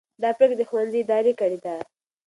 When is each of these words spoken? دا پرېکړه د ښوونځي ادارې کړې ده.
دا 0.21 0.29
پرېکړه 0.39 0.55
د 0.59 0.63
ښوونځي 0.69 0.99
ادارې 1.03 1.33
کړې 1.39 1.57
ده. 1.65 1.75